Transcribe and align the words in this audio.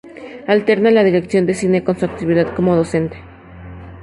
Alterna 0.47 0.89
la 0.89 1.03
dirección 1.03 1.45
de 1.45 1.53
cine 1.53 1.83
con 1.83 1.95
su 1.95 2.05
actividad 2.05 2.55
como 2.55 2.75
docente. 2.75 3.17